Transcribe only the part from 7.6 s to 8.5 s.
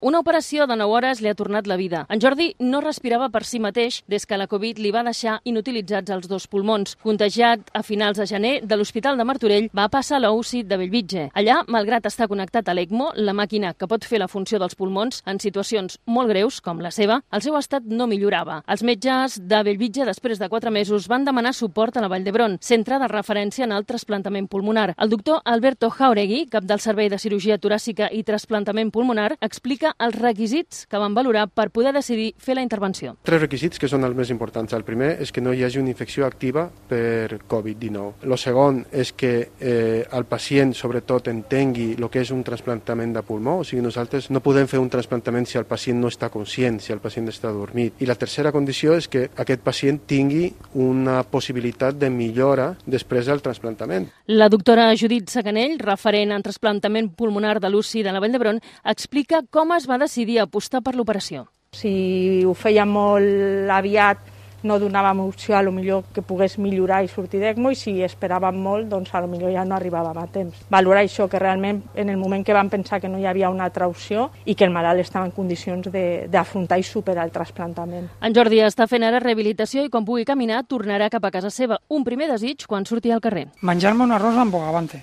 a finals de